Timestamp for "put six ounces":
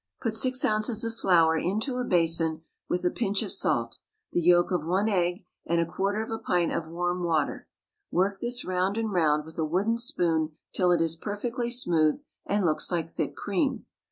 0.19-1.03